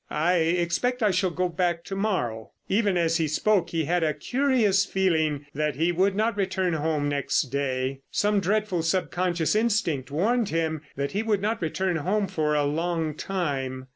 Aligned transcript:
"I 0.09 0.37
expect 0.37 1.03
I 1.03 1.11
shall 1.11 1.29
go 1.29 1.47
back 1.47 1.83
to 1.83 1.95
morrow." 1.95 2.53
Even 2.67 2.97
as 2.97 3.17
he 3.17 3.27
spoke 3.27 3.69
he 3.69 3.85
had 3.85 4.03
a 4.03 4.15
curious 4.15 4.83
feeling 4.83 5.45
that 5.53 5.75
he 5.75 5.91
would 5.91 6.15
not 6.15 6.35
return 6.35 6.73
home 6.73 7.07
next 7.07 7.51
day. 7.51 8.01
Some 8.09 8.39
dreadful 8.39 8.81
sub 8.81 9.11
conscious 9.11 9.53
instinct 9.55 10.09
warned 10.09 10.49
him 10.49 10.81
that 10.95 11.11
he 11.11 11.21
would 11.21 11.39
not 11.43 11.61
return 11.61 11.97
home 11.97 12.25
for 12.25 12.55
a 12.55 12.63
long 12.63 13.13
time. 13.13 13.89